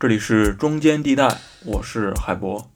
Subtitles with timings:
[0.00, 2.70] 这里是中间地带，我是海博。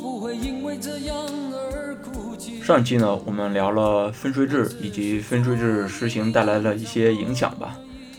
[0.00, 1.16] 不会因为这样
[1.52, 2.62] 而哭泣。
[2.62, 7.76] 上期呢，我们聊了分税制以及分税制实行带来的一些影响吧。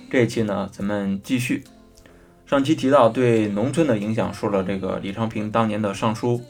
[0.09, 1.63] 这一期呢，咱们继续。
[2.45, 6.41] 上期提到对农村的影响，说了这个李昌平当年的上书，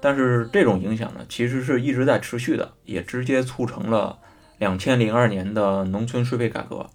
[0.00, 4.18] 但是这种影响呢，其实是一直在持续的，也直接促成了
[4.58, 6.88] 两千零二年的农村税费改革。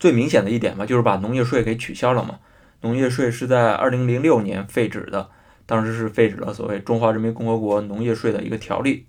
[0.00, 2.38] 最明显的一点嘛，就是把农业税给取消了嘛。
[2.80, 5.28] 农业税是在二零零六年废止的，
[5.68, 9.04] 当时是废止了所谓《中华人民共和国农业税》的一个条例。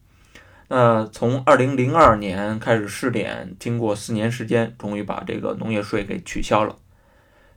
[0.68, 6.76] 那从二零零二年开始试点，经过四年时间，终于把这个农业税给取消了。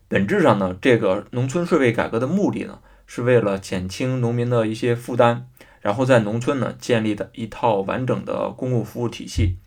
[0.07, 5.49] 本质上呢，这个农村税费改革的目的呢，是为了减轻农民的一些负担，
[5.81, 9.59] 然后在农村呢建立的一套完整的公共服务体系。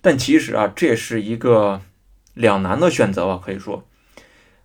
[0.00, 1.82] 但其实啊，这是一个
[2.32, 3.86] 两难的选择吧，可以说。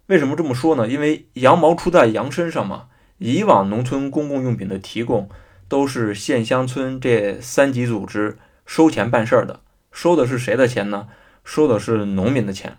[0.07, 0.87] 为什么这么说呢？
[0.87, 2.85] 因为羊毛出在羊身上嘛。
[3.23, 5.29] 以往农村公共用品的提供
[5.67, 9.59] 都是县乡村这三级组织收钱办事儿的，
[9.91, 11.07] 收的是谁的钱呢？
[11.43, 12.77] 收的是农民的钱，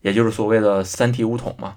[0.00, 1.76] 也就是所谓的三提五统嘛。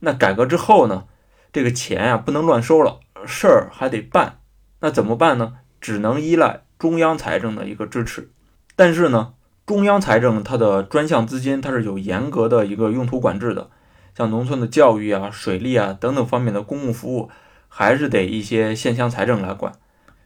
[0.00, 1.04] 那改革之后呢，
[1.50, 4.40] 这个钱啊不能乱收了，事儿还得办。
[4.80, 5.54] 那怎么办呢？
[5.80, 8.30] 只能依赖中央财政的一个支持。
[8.76, 9.32] 但是呢，
[9.64, 13.70] 中央财政它的专项资金它是有严格的一个用途管制的。
[14.18, 17.30] 像农村的教育啊、水利啊等等方面的公共服务，
[17.68, 19.72] 还是得一些县乡财政来管。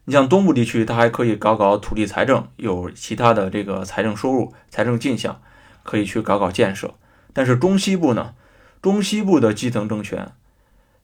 [0.07, 5.43] 你像东部地区，它还可以搞搞土地财政，有其他的这个财政收入、财政进项，
[5.83, 6.95] 可以去搞搞建设。
[7.35, 8.33] 但是中西部呢，
[8.81, 10.33] 中西部的基层政权，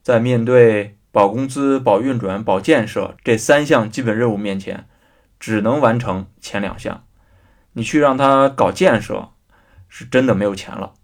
[0.03, 4.87] 在面对保工资、保运转、保建设这三项基本任务面前，
[5.39, 7.05] 只能完成前两项。
[7.75, 9.29] 你去让他搞建设，
[9.91, 10.95] 是真的没有钱了。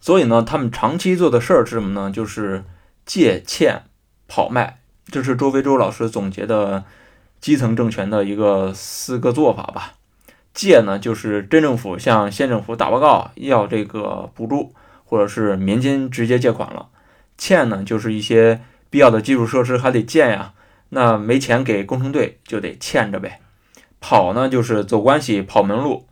[0.00, 2.10] 所以呢，他们长期做的事儿是什么呢？
[2.10, 2.64] 就是
[3.04, 3.82] 借欠
[4.26, 6.84] 跑卖，这是周飞舟老师总结的
[7.38, 9.92] 基层政权的一个四个做法吧。
[10.54, 14.74] 借呢，就是镇政府向县政府打报告要这个补助，
[15.04, 16.88] 或者是民间直接借款了；
[17.36, 20.54] 欠呢，就是一些必要的基础设施还得建呀，
[20.88, 23.40] 那没钱给工程队就得欠着呗。
[24.00, 26.08] 跑呢，就是走关系、跑门路，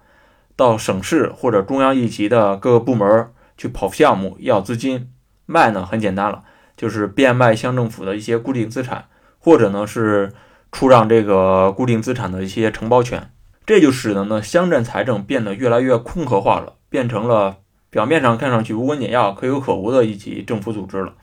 [0.55, 3.31] 到省市或者中央一级的各个部门。
[3.58, 5.10] 去跑项目要资金，
[5.44, 6.44] 卖呢很简单了，
[6.76, 9.08] 就是变卖乡政府的一些固定资产，
[9.38, 10.32] 或者呢是
[10.72, 13.30] 出让这个固定资产的一些承包权，
[13.66, 17.56] 这就使得呢乡镇财政变得越来越空壳化了，变成了
[17.91, 21.14] 表面上看上去无关紧要、可有可无的一级政府组织了。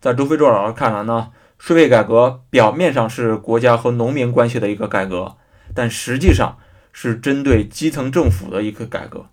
[0.00, 5.36] 在周飞舟老师看来呢，税费改革表面上是国家和农民关系的一个改革，
[5.74, 6.58] 但实际上
[6.92, 9.26] 是针对基层政府的一个改革。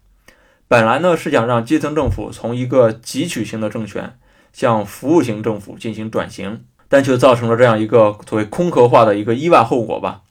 [0.68, 4.18] 本来呢是想让基层政府从一个汲取型的政权
[4.52, 10.22] 向服务型政府进行转型，但却造成了这样一个所谓空壳化的一个意外后果吧。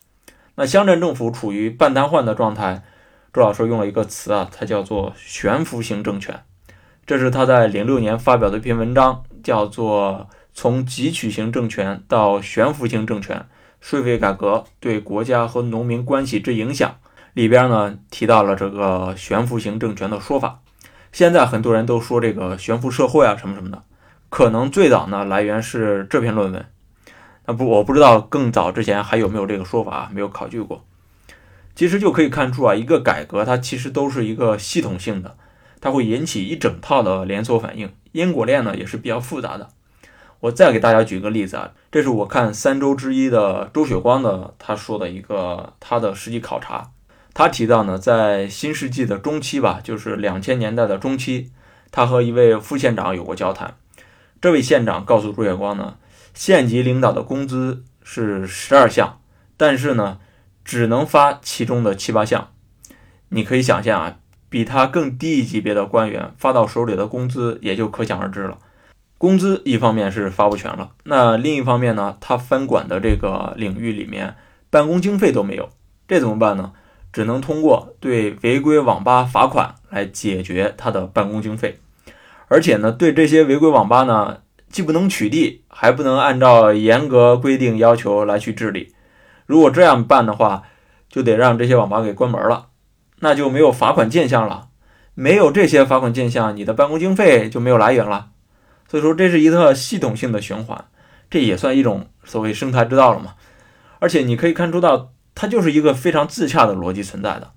[0.56, 2.82] 那乡镇政府处于半瘫痪的状态，
[3.32, 6.42] 周老师用了一个词啊，它叫做悬浮型政权。
[7.06, 13.46] 这是他在零六年发表的一篇文章，叫做《从汲取型政权到悬浮型政权：
[13.80, 16.96] 税费改革对国家和农民关系之影响》。
[17.34, 20.60] 里边呢提到了这个悬浮型政权的说法，
[21.12, 23.82] 现在很多人都说这个悬浮社会啊什么什么的，
[24.28, 26.66] 可能最早呢来源是这篇论文，
[27.46, 30.84] 那不我不知道更早之前还有没有这个说法，没有考据过。
[31.74, 35.36] 其实就可以看出啊，一个改革它其实都是一个系统性的，
[35.80, 39.68] 它会引起一整套的连锁反应，因果链呢也是比较复杂的。
[40.40, 46.90] 我再给大家举个例子啊，这是我看三周之一的周雪光的他说的一个他的实际考察。
[47.34, 51.50] 他提到呢，在新世纪的中期吧，就是两千年代的中期，
[51.90, 53.76] 他和一位副县长有过交谈。
[54.40, 55.96] 这位县长告诉朱月光呢，
[56.34, 59.20] 县级领导的工资是十二项，
[59.56, 60.18] 但是呢，
[60.64, 62.50] 只能发其中的七八项。
[63.30, 64.16] 你可以想象啊，
[64.50, 68.58] 比他更低一级别的官员发到手里的工资也就可想而知了。
[69.16, 74.34] 工资一方面是发不全了，那另一方面呢，他分管的这个领域里面
[74.68, 75.70] 办公经费都没有，
[76.06, 76.72] 这怎么办呢？
[77.12, 81.78] 只能通过对违规网吧罚款来解决他的办公经费，
[82.48, 84.38] 而且呢，对这些违规网吧呢，
[84.70, 88.94] 既不能取缔，还不能按照严格规定要求来去治理。
[89.44, 90.62] 如果这样办的话，
[91.08, 92.68] 就得让这些网吧给关门了，
[93.20, 94.68] 那就没有罚款见效了。
[95.14, 98.30] 没有这些罚款见效，你的办公经费就没有来源了。
[98.88, 100.86] 所以说，这是一套系统性的循环，
[101.28, 103.34] 这也算一种所谓生财之道了嘛。
[103.98, 107.52] 而且你可以看出到，它就是一个非常自洽的逻辑存在的。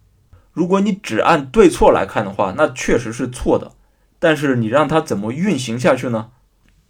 [0.53, 3.71] 如果你只按对错来看的话，那确实是错的。
[4.19, 6.29] 但是你让它怎么运行下去呢？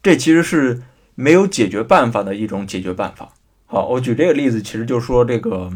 [0.01, 0.83] 这其实是
[1.15, 3.29] 没有解决办法的一种解决办法。
[3.65, 5.71] 好，我举这个例子，其实就说这个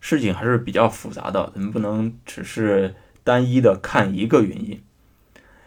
[0.00, 2.94] 事情还是比较复杂的，咱们不能只是。
[3.26, 4.82] 单一的看一个原因，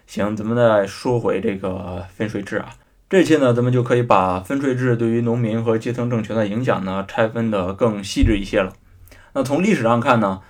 [0.06, 2.76] 行，咱们再说回这个分税制啊。
[3.10, 8.74] 这期呢，咱们就可以把分税制对于农民和基层政权的影响呢拆分的更细致一些了。
[9.38, 10.42] 那从历史上看呢，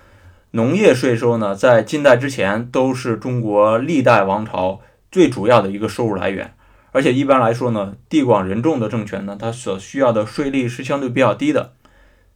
[0.52, 4.80] 农业税收呢在近代之前都是中国历代王朝
[5.12, 6.54] 最主要的一个收入来源，
[6.92, 11.72] 而且一般来说呢，地广人众的政权呢，它所需要的税率是相对比较低的。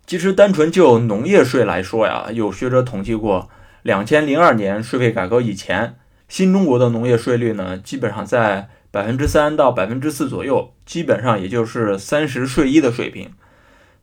[0.07, 3.49] 其实单纯就农业税来说呀，有学者统计过。
[3.83, 5.95] 两千零二年税费改革以前，
[6.29, 13.31] 新中国的农业税率呢，基本上在百分之三到百分之四左右，基本上也就是三十税一的水平。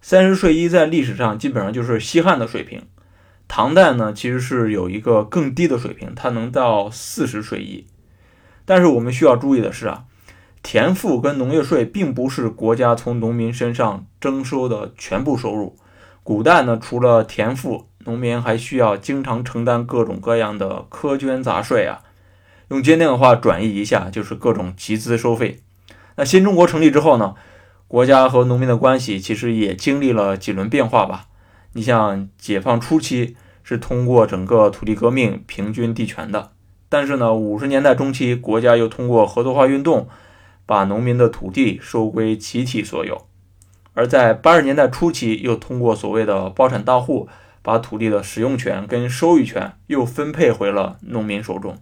[0.02, 2.84] 三十税一在历史上基本上就是西汉的水平。
[3.48, 7.88] 唐代呢，其实是有一个更低的水平，它能到四十税一。
[8.66, 10.04] 但是我们需要注意的是啊，
[10.62, 15.76] 田赋跟农业税并不是国家从农民身上征收的全部收入。
[16.24, 22.02] 古代呢，除了田赋，农民还需要经常承担各种各样的苛捐杂税啊，
[22.68, 25.62] 用坚定的话转译一下，就是各种集资收费。
[26.16, 27.34] 那新中国成立之后呢，
[27.90, 31.26] 国家和农民的关系其实也经历了几轮变化吧。
[31.74, 36.52] 你像解放初期是通过整个土地革命平均地权的，
[36.88, 40.08] 但是呢，五十年代中期国家又通过合作化运动
[40.66, 43.26] 把农民的土地收归集体所有，
[43.94, 47.28] 而在八十年代初期又通过所谓的包产到户。
[47.62, 51.78] 把土地的使用权跟收益权又分配回了农民手中，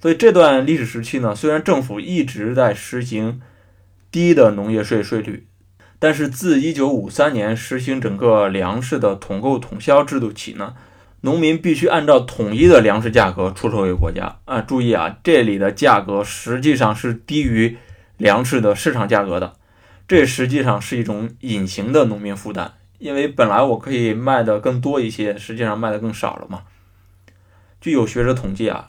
[0.00, 3.42] 所以这段历史时期呢，虽然政府一直在实行
[4.10, 5.46] 低的农业税税率，
[5.98, 10.74] 但是自一九五三年实行整个粮食的统购统销制度起呢，
[11.20, 14.60] 农民必须按照统一的粮食价格出售给国家啊。
[14.60, 17.76] 注意啊，这里的价格实际上是低于
[18.16, 19.54] 粮食的市场价格的，
[20.08, 22.74] 这实际上是一种隐形的农民负担。
[22.98, 26.64] 因为本来我可以卖的更多一些，实际上卖的更少了嘛。
[27.80, 28.88] 据有学者统计啊，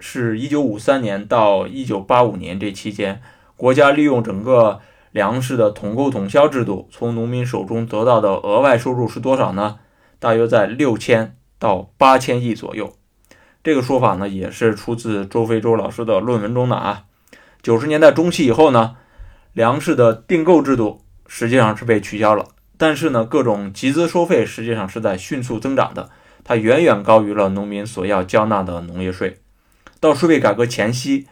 [0.00, 3.20] 是一九五三年到一九八五年这期间，
[3.56, 4.80] 国家利用整个
[5.10, 9.78] 粮食的统购统销制度，从农民手中得到的额外收入是多少呢？
[10.18, 12.92] 大约在六千到八千亿左右。
[13.64, 17.04] 这个说法呢，也是出自周飞舟老师的论文中的啊。
[17.62, 18.96] 九十年代中期以后呢，
[19.52, 22.46] 粮食的订购制度实际上是被取消了。
[22.78, 26.10] 但是呢，各种集资收费实际上是在迅速增长的，
[26.44, 29.40] 它远远高于了农民所要交纳的农业税。
[29.98, 31.26] 到税费改革前夕，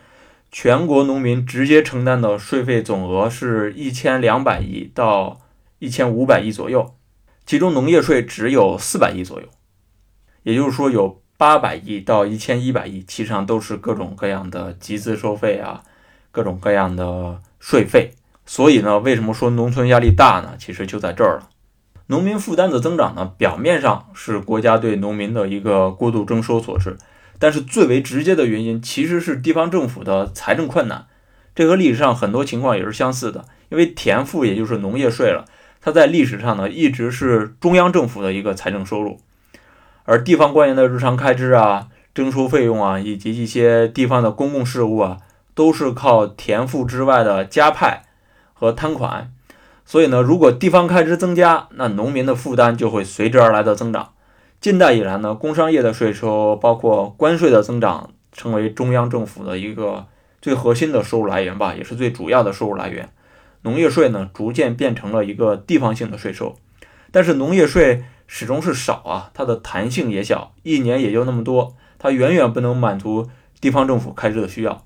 [0.56, 5.41] 全国农民直接承担的税费总额是一千两百亿到
[5.81, 6.95] 一千五百亿左右，
[7.45, 9.49] 其中农业税只有四百亿左右，
[10.45, 15.83] 也就是说有八百亿到一千一百亿，其实上都是各种各样的集资收费啊，
[16.31, 18.13] 各种各样的税费。
[18.46, 20.55] 所以呢，为什么说农村压力大呢？
[20.56, 21.49] 其实就在这儿了。
[22.06, 26.96] 农民负担的增长呢，表面上是国家对农民的一个过度征收所致，
[27.44, 31.05] 但是最为直接的原因其实是地方政府的财政困难。
[31.55, 35.44] 这和历史上很多情况也是相似的，因为田赋也就是农业税了，
[35.82, 39.20] 它在历史上呢一直是中央政府的一个财政收入，
[40.05, 45.19] 而地方官员的日常开支啊、征收费用啊，以及一些地方的公共事务啊，
[45.55, 48.05] 都是靠田赋之外的加派。
[48.56, 49.31] 和摊款，
[49.84, 54.14] 所以呢，如果地方开支增加，那农民的负担就会随之而来的增长。
[54.65, 60.06] 近代以来呢，工商业的税收包括关税的增长，成为中央政府的一个
[60.41, 63.11] 最核心的收入来源吧，也是最主要的收入来源。
[63.61, 66.56] 农业税呢，逐渐变成了一个地方性的税收，
[67.13, 73.29] 但是农业税始终是少啊，它的弹性也小，一年也就那么多，它远远不能满足
[73.61, 74.83] 地方政府开支的需要，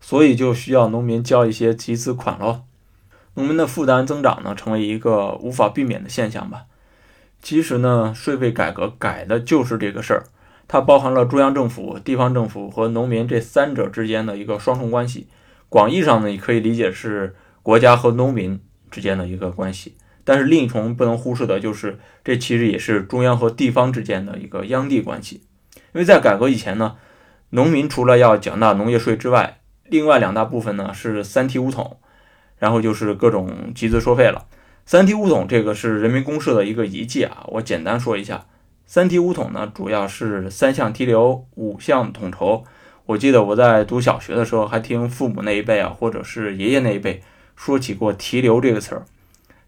[0.00, 2.62] 所以就需要农民交一些集资款喽。
[3.34, 6.64] 农民的负担增长呢，成为一个无法避免的现象吧。
[7.44, 10.24] 其实呢，税费改革改的就是这个事儿，
[10.66, 15.28] 它包含了中央政府、地方政府和农民这三者之间的一个双重关系。
[15.68, 18.58] 广义上呢，也可以理解是国家和农民
[18.90, 19.94] 之间的一个关系。
[20.24, 25.42] 但是另一重不能忽视的就是，这其实也是中央和地方之间的一个央地关系。
[25.92, 26.96] 因为在改革以前呢，
[27.50, 31.98] 农民除了要缴纳农业税之外，另外两大部分呢是三提五统，
[32.56, 34.46] 然后就是各种集资收费了。
[34.86, 38.44] 三提五统这个是人民公社的一个遗迹啊，我简单说一下。
[38.86, 42.64] 三提五统呢，主要是三项提留，五项统筹。
[43.06, 47.22] 我记得我在读小学的时候，还听父母那一辈啊，或者是爷爷那一辈
[47.56, 49.06] 说起过提留这个词儿。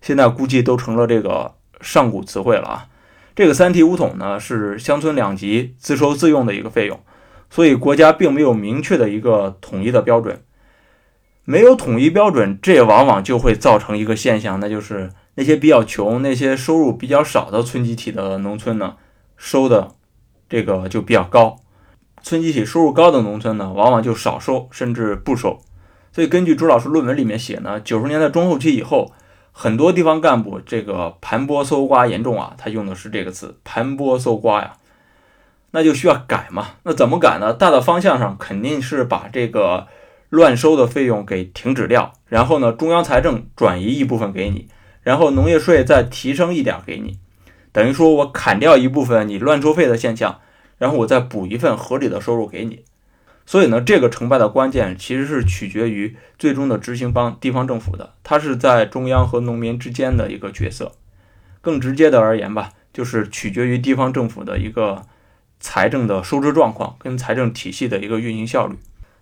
[0.03, 2.89] 现在估计都成了这个上古词汇了啊！
[3.35, 7.01] 这个三提五统呢，是乡村两级自收自用的一个费用，
[7.49, 10.43] 所以国家并没有明确的一个统一的标准。
[11.47, 18.97] 没有统一标准，这往往就会造成一个现象，那就是那些比较穷、那些收入比较少的村集体的农村呢，
[19.39, 19.93] 收的
[20.51, 21.57] 这个就比较高；
[22.23, 25.59] 村集体收入高的农村呢，往往就少收，甚至不收。
[26.13, 29.13] 所以根据朱老师论文里面写呢，九十年代中后期以后。
[29.59, 34.75] 很多地方干部这个盘剥搜刮严重啊，他用的是这个词“盘剥搜刮”呀，
[35.71, 36.73] 那就需要改嘛。
[36.83, 37.55] 那怎么改呢？
[37.55, 39.87] 大的方向上肯定是把这个
[40.29, 44.69] 乱收的费用给停止掉，然后呢，中央财政转移一部分给你，
[45.03, 47.19] 然后农业税再提升一点给你，
[47.73, 50.41] 等于说我砍掉一部分你乱收费的现象，
[50.79, 52.85] 然后我再补一份合理的收入给你。
[53.49, 60.93] 所以呢，这个成败的关键其实是取决于最终的执行方地方政府的，它是在中央和农民之间的一个角色。
[61.61, 65.03] 更直接的而言吧，就是取决于地方政府的一个
[65.61, 68.77] 财政的收支状况跟财政体系的一个运行效率。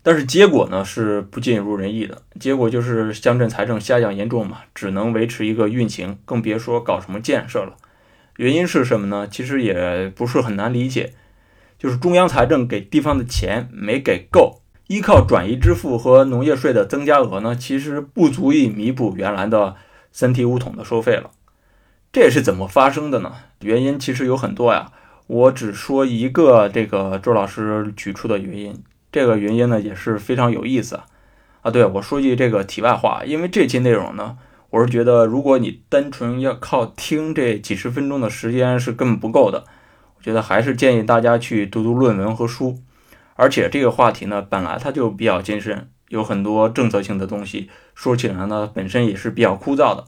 [0.04, 7.72] 但是结果呢是不尽如人意的，结果就是乡镇财政下降严重嘛，只能维持一个运行，更别说搞什么建设了。
[8.36, 9.26] 原因是什么呢？
[9.26, 11.14] 其实也不是很难理解。
[11.78, 19.74] 就是中央财政给地方的钱没给够，依靠转移支付和农业税的增加额呢，其实不足以弥补原来的
[20.12, 21.30] 三提五统的收费了。
[22.12, 23.32] 这是怎么发生的呢？
[23.60, 24.92] 原因其实有很多呀，
[25.26, 28.82] 我只说一个，这个周老师举出的原因，
[29.14, 31.00] 这个原因呢也是非常有意思
[31.62, 31.70] 啊。
[31.70, 34.36] 对我说句这个题外话，因为这期内容呢，
[34.70, 39.62] 我是觉得如果你单纯要靠听这几十分钟的时间是根本不够的。
[40.16, 42.80] 我觉得还是建议大家去读读论文和书，
[43.36, 50.06] 而且这个话题呢，本来它就比较艰深，有很多政策性的东西，说起来呢，本身也是比较枯燥的。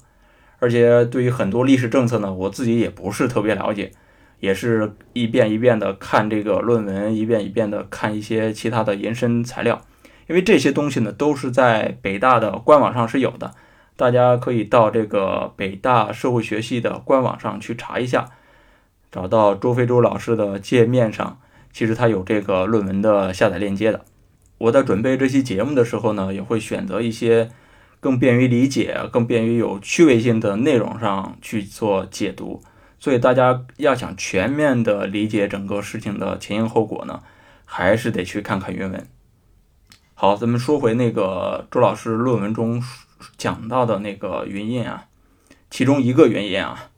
[0.59, 3.93] 而且对于很多历史政策呢，我自己也不是特别了解，
[4.41, 9.83] 也是一遍一遍的看这个论文，一遍一遍的看一些其他的延伸材料，
[10.27, 13.55] 因为这些东西呢，都是在北大的官网上是有的，
[13.97, 18.31] 大家可以到这个北大社会学系的官网上去查一下。
[19.11, 21.39] 找到周飞舟老师的界面上，
[21.73, 24.05] 其实他有这个论文的下载链接的。
[24.59, 27.49] 我在准备这期节目的时候呢，也会选择一些
[28.01, 32.63] 更便于理解、更便于有趣味性的内容上去做解读。
[32.99, 37.23] 所以大家要想全面的理解整个事情的前因后果呢，
[37.65, 39.07] 还是得去看看原文。
[40.15, 42.83] 好，咱们说回那个周老师论文中
[43.37, 45.07] 讲到的那个原因啊，
[45.71, 46.91] 其中一个原因啊。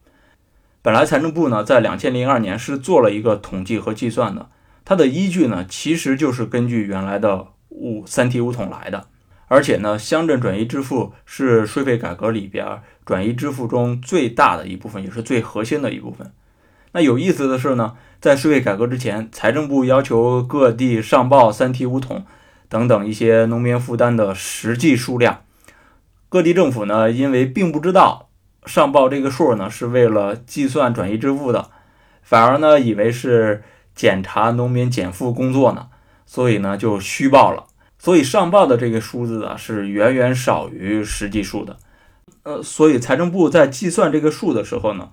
[0.81, 4.49] 本来财政部呢，在两千零二年是做了一个统计和计算的，
[4.85, 9.09] 它的依据呢，其实就是根据原来的五三提五统来的。
[9.49, 16.31] 而且呢，乡镇转移支付是税费改革里边转移支付中最大的一部分，也是最核心的一部分。
[16.93, 22.25] 那有意思的是呢，在税费改革之前，财政部要求各地上报三提五统
[22.69, 25.43] 等等一些农民负担的实际数量，
[26.29, 28.27] 各地政府呢，因为并不知道。
[28.67, 31.71] 上报这个数呢，是为了计算转移支付的，
[32.21, 33.63] 反而呢以为是
[33.95, 35.87] 检查农民减负工作呢，
[36.27, 37.68] 所以呢就虚报了，
[37.99, 41.77] 所以上报的这个数字啊是远远少于实际数的。
[42.45, 45.11] 呃，所以财政部在计算这个数的时候呢，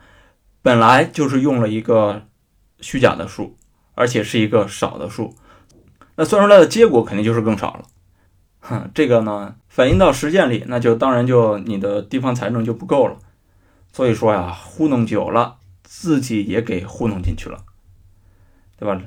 [0.62, 2.22] 本来就是用了一个
[2.80, 3.58] 虚假的数，
[3.96, 5.36] 而且是一个少的数，
[6.16, 7.86] 那算出来的结果肯定就是更少了。
[8.62, 13.18] 哼，这个呢反映到实践里，那就当然就你的地方财政就不够了。
[13.92, 17.64] 所以说呀，糊弄久了，自己也给糊弄进去了，
[18.78, 19.02] 对吧？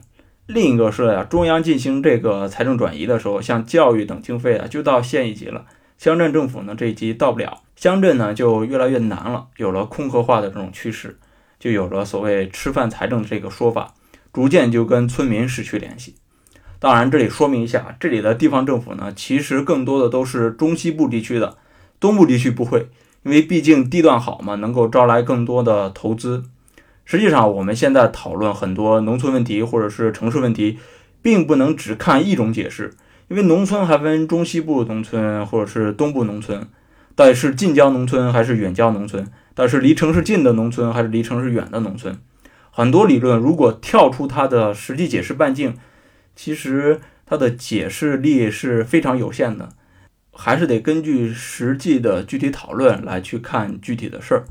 [0.49, 5.67] 另一个是呀，中央进行这个财政转移的时候，像教育等经费啊，就到县一级了，
[5.99, 11.19] 乡镇政府呢这一级到不了，乡镇呢就越来越难了，有了空壳化的这种趋势，
[11.61, 13.93] 就有了所谓吃饭财政这个说法，
[14.33, 16.15] 逐渐就跟村民失去联系。
[16.79, 21.59] 当然，这里说明一下，这里的地方政府呢，其实更多的都是中西部地区的，
[22.01, 22.89] 东部地区不会。
[23.25, 26.45] 因为毕竟地段好嘛，能够招来更多的投资。
[27.11, 30.79] 实际上，我们现在讨论很多农村问题或者是城市问题，
[31.23, 32.93] 并不能只看一种解释。
[33.29, 36.69] 因为农村还分中西部农村或者是东部农村，
[37.17, 42.19] 到底是近郊农村还是远郊农村，但是离城市近的农村还是离城市远的农村？
[42.71, 45.79] 很多理论如果跳出它的实际解释半径，
[46.37, 49.71] 其实它的解释力是非常有限的，
[50.35, 54.45] 还是得根据实际的具体讨论来去看具体的事儿。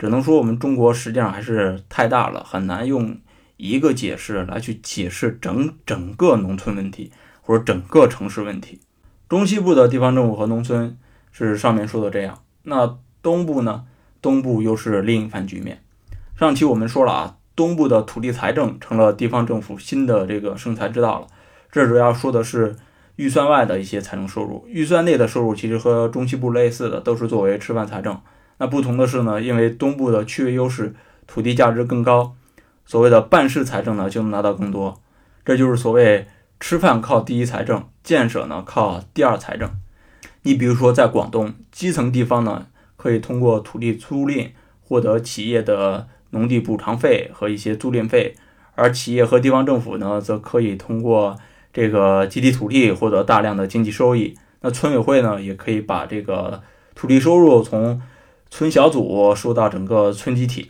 [0.00, 3.18] 只能说我们中国实际上还是太大了，很难用
[3.58, 8.80] 一个解释来去解释整整个农村问题或者整个城市问题。
[9.28, 10.96] 中西部的地方政府和农村
[11.30, 13.84] 是上面说的这样，那东部呢？
[14.22, 15.82] 东部又是另一番局面。
[16.34, 21.26] 上期我们说了啊，东部的土地财政成了地方政府新的这个生财之道了。
[21.70, 22.74] 这主要说的是
[23.16, 28.18] 预算外的一些财政收入，预算内的收入其实和中西部类似的，都是作为吃饭财政。
[28.60, 30.94] 那不同的是呢，因为东部的区位优势，
[31.26, 32.36] 土地价值更高，
[32.86, 35.00] 所谓的办事财政呢就能拿到更多。
[35.44, 36.28] 这就是所谓
[36.60, 39.68] 吃饭靠第一财政，建设呢靠第二财政。
[40.42, 42.68] 你比如说在广东基层地方呢。
[43.00, 44.50] 可以通过土地租赁
[44.82, 48.34] 获得企业的农地补偿费和一些租赁费，
[48.74, 51.34] 而企业和地方政府呢，则可以通过
[51.72, 54.34] 这个集体土地获得大量的经济收益。
[54.60, 56.62] 那村委会呢，也可以把这个
[56.94, 58.02] 土地收入从
[58.50, 60.66] 村小组收到整个村集体。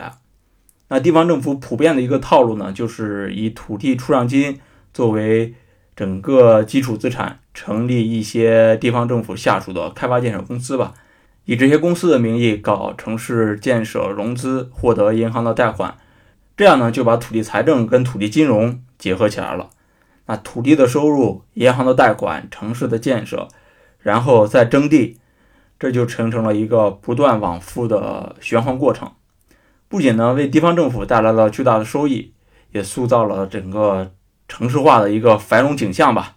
[0.89, 4.61] 那地方政府普遍的一个套路呢，就是以土地出让金
[4.93, 5.55] 作为
[5.95, 10.95] 整个基础资产，成立一些地方政府下属的开发建设公司吧。
[11.45, 15.97] 以这些公司的名义搞城市建设融资，获得银行的贷款，
[16.57, 19.71] 这样呢就把土地财政跟土地金融结合起来了。
[20.27, 23.47] 那土地的收入、银行的贷款、城市的建设，
[24.01, 25.20] 然后再征地，
[25.81, 29.11] 这就形成了一个不断往复的循环过程。
[29.89, 32.35] 不仅呢为地方政府带来了巨大的收益，
[32.71, 34.13] 也塑造了整个
[34.47, 36.37] 城市化的一个繁荣景象吧。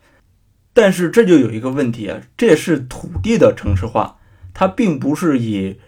[0.74, 4.18] 但是这就有一个问题啊，这是土地的城市化。
[4.56, 5.80] 它并不是以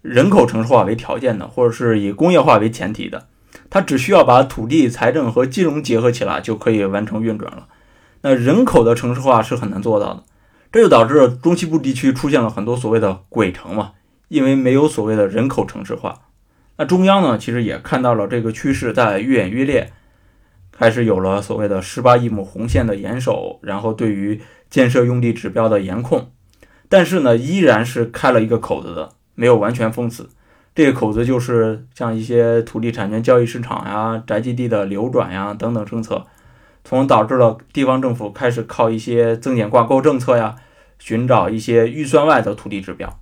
[0.00, 3.28] 人口城市化为条件的，或者是以工业化为前提的，
[3.68, 7.68] 它只需要把土地财政和金融结合起来就可以完成运转了。
[8.22, 10.24] 那人口的城市化是很难做到的，
[10.76, 13.92] 这就导致中西部地区出现了很多所谓的鬼城嘛，
[14.28, 16.20] 因为没有所谓的人口城市化。
[16.76, 19.90] 那中央呢，其实也看到了这个趋势在愈演愈烈，
[20.70, 26.30] 开始有了所谓的十八亿亩红线的严守，然后对于建设用地指标的严控。
[26.90, 30.28] 但是呢，依然是开了一个口子的，没有完全封死。
[30.74, 36.26] 这个口子就是像一些土地产权交易市场呀、宅基地的流转呀等等政策，
[36.84, 40.54] 从导致了地方政府开始靠一些增减挂钩政策呀，
[40.98, 43.20] 寻找一些预算外的土地指标。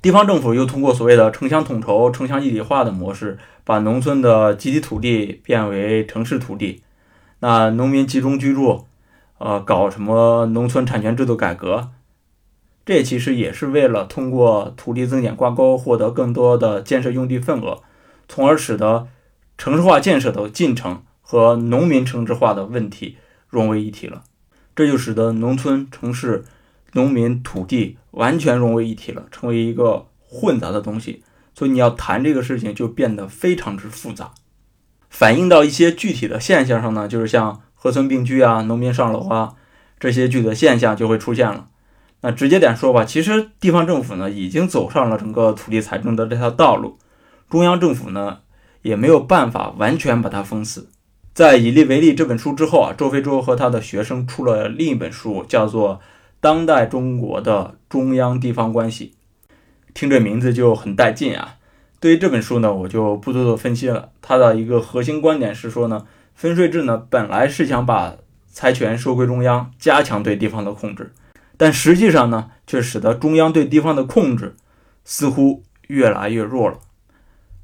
[0.00, 6.82] 地方政府又通过所谓的城乡统筹、城乡一体化的模式，把农村的集体土地变为城市土地，
[7.40, 8.86] 那农民集中居住，
[9.38, 11.90] 呃，搞什么农村产权制度改革。
[12.86, 17.82] 这其实也是为了通过土地增减挂钩，获得更多的建设用地份额，
[18.28, 19.08] 从而使得
[19.58, 24.22] 城市化建设的进程和农民城市化的问题融为一体了。
[24.74, 26.44] 这就使得农村、城市、
[26.92, 31.22] 农民、土地完全融为一体了，成为一个混杂的东西。
[31.54, 34.32] 所以你要谈这个事情，就变得非常之复杂。
[35.10, 39.54] 反映到一些具体的现象上呢，就是像河村并居啊、农民上楼啊
[39.98, 41.68] 这些具体的现象就会出现了。
[42.20, 46.98] 那直接点说吧，其实地方政府呢已经走上了整个土地财政的这条道路，
[47.48, 48.38] 中央政府呢
[48.82, 50.90] 也没有办法完全把它封死。
[51.32, 55.94] 在《以利为例》这本书之后啊，周飞舟和他的学生出了另一本书，叫做
[56.40, 59.14] 《当代中国的中央地方关系》。
[59.94, 61.56] 听这名字就很带劲啊！
[61.98, 64.10] 对于这本书呢，我就不多做分析了。
[64.22, 68.14] 它的一个核心观点是说呢，分税制呢本来是想把
[68.46, 71.12] 财权收归中央，加强对地方的控制。
[71.56, 74.54] 但实际上呢，却使得中央对地方的控制
[75.04, 76.78] 似乎越来越弱了。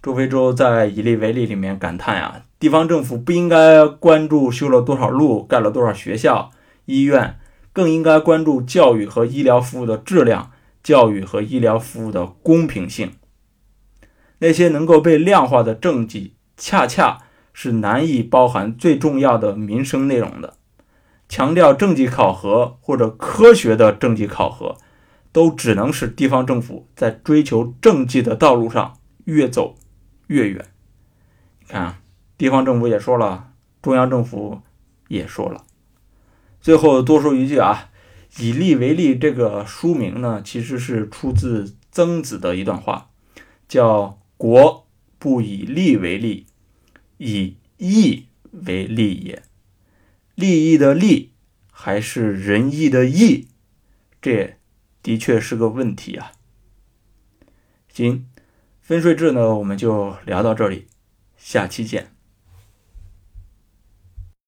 [0.03, 6.51] 周飞舟在《以利为例》里面感叹啊，地方政府不应该关注修了多少路、盖了多少学校、
[6.87, 7.39] 医院，
[7.75, 13.13] 更应该关注教育和医疗服务的质量、教育和医疗服务的公平性。
[14.39, 20.55] 那些能够被量化的政绩，恰恰是难以包含最重要的民生内容的。
[21.29, 24.77] 强调政绩考核或者科学的政绩考核，
[25.33, 29.75] 都只能使地方政府在追求政绩的道路上越走
[30.29, 30.65] 越远。
[31.61, 31.97] 你看，
[32.39, 34.61] 地方政府也说了，中央政府
[35.09, 35.65] 也说了。
[36.65, 37.91] 最后多说一句啊，
[38.43, 43.11] 《以利为例》这个书名呢，其实是出自曾子的一段话，
[43.69, 44.87] 叫“国
[45.19, 46.47] 不以利为利，
[47.19, 49.43] 以义为利也”。
[50.35, 51.35] 利益的利
[51.71, 53.49] 还是仁义的义，
[54.23, 54.57] 这
[55.03, 56.33] 的确是个问题啊。
[57.93, 58.25] 行，
[58.81, 60.87] 分税制呢，我们就聊到这里，
[61.37, 62.14] 下期见。